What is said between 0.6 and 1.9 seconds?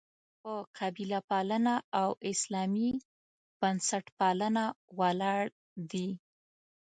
«قبیله پالنه»